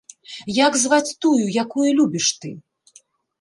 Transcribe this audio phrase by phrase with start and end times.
[0.67, 2.53] Як зваць тую, якую любіш ты?